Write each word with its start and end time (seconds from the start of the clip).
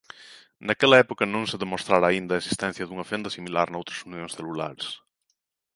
Naquela 0.67 0.99
época 1.03 1.31
non 1.33 1.43
se 1.51 1.61
demostrara 1.63 2.05
aínda 2.09 2.31
a 2.33 2.41
existencia 2.41 2.87
dunha 2.87 3.09
fenda 3.11 3.33
similar 3.37 3.67
noutras 3.69 4.03
unións 4.07 4.35
celulares. 4.37 4.87